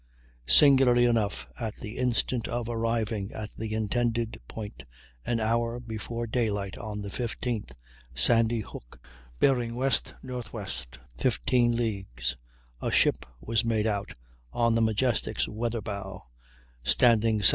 [0.47, 4.83] Singularly enough, at the instant of arriving at the intended point,
[5.27, 7.73] an hour before daylight on the 15th,
[8.15, 8.99] Sandy Hook
[9.39, 10.65] bearing W.N.W.
[11.19, 12.35] 15 leagues,
[12.81, 14.13] a ship was made out,
[14.51, 16.23] on the Majestic's weather bow,
[16.83, 17.49] standing S.E.